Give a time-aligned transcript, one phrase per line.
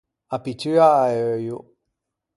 [0.35, 1.57] A pittua à euio.